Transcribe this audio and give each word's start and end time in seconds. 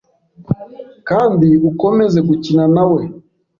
kandi 1.09 1.47
ukomeze 1.69 2.19
gukina 2.27 2.65
na 2.75 2.83
we. 2.91 3.01